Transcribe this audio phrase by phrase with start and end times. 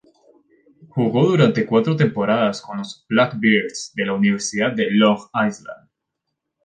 [0.95, 5.89] Jugó durante cuatro temporadas con los "Blackbirds" de la Universidad de Long Island.